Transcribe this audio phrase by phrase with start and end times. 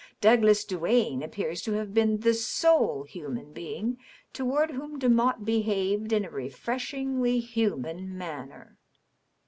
[0.19, 3.99] Douglas Duane appears to have been the sole human being
[4.33, 8.79] to ward whom Demotte behaved in a refreshingly human manner."